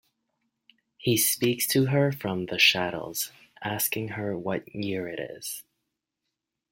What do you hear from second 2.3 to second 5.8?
the shadows, asking her what year it is.